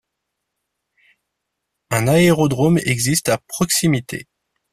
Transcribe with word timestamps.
Un 1.91 2.07
aérodrome 2.07 2.79
existe 2.79 3.29
à 3.29 3.37
proximité. 3.37 4.25